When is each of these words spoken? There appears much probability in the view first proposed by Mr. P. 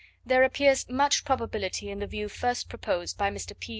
There 0.25 0.41
appears 0.43 0.89
much 0.89 1.25
probability 1.25 1.91
in 1.91 1.99
the 1.99 2.07
view 2.07 2.27
first 2.27 2.69
proposed 2.69 3.19
by 3.19 3.29
Mr. 3.29 3.53
P. 3.59 3.69